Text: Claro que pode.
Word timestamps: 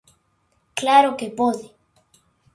Claro 0.79 1.15
que 1.19 1.27
pode. 1.39 1.65